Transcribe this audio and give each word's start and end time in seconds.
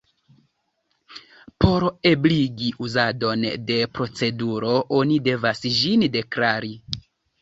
Por 1.65 1.83
ebligi 2.11 2.69
uzadon 2.87 3.45
de 3.67 3.77
proceduro 3.99 4.73
oni 5.01 5.21
devas 5.29 5.63
ĝin 5.81 6.09
"deklari". 6.17 6.73